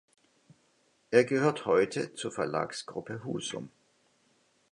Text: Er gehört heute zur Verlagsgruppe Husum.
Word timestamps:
Er 1.11 1.25
gehört 1.25 1.67
heute 1.67 2.15
zur 2.15 2.31
Verlagsgruppe 2.31 3.23
Husum. 3.23 3.69